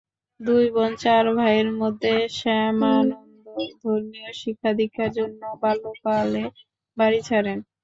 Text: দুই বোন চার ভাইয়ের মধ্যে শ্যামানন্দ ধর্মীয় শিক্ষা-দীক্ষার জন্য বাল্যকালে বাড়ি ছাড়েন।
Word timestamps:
দুই 0.39 0.65
বোন 0.75 0.91
চার 1.03 1.25
ভাইয়ের 1.37 1.69
মধ্যে 1.81 2.11
শ্যামানন্দ 2.37 3.45
ধর্মীয় 3.81 4.29
শিক্ষা-দীক্ষার 4.41 5.11
জন্য 5.17 5.41
বাল্যকালে 5.61 6.43
বাড়ি 6.97 7.19
ছাড়েন। 7.27 7.59